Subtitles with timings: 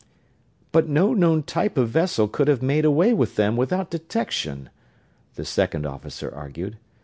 [0.71, 4.71] "But no known type of vessel could have made away with them without detection,"
[5.35, 6.77] the second officer argued.